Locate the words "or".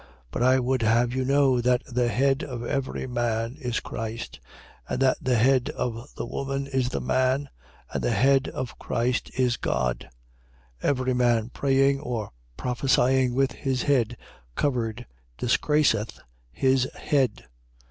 11.99-12.31